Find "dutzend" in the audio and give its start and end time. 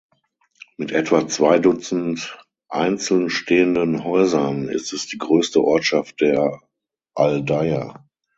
1.59-2.35